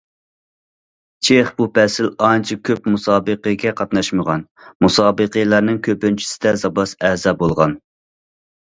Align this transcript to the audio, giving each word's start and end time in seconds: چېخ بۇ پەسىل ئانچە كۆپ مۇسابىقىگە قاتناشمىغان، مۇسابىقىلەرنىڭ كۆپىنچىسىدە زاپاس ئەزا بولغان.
چېخ 1.27 1.51
بۇ 1.59 1.67
پەسىل 1.75 2.09
ئانچە 2.29 2.57
كۆپ 2.71 2.89
مۇسابىقىگە 2.95 3.75
قاتناشمىغان، 3.83 4.45
مۇسابىقىلەرنىڭ 4.87 5.79
كۆپىنچىسىدە 5.91 6.59
زاپاس 6.65 7.01
ئەزا 7.11 7.39
بولغان. 7.47 7.83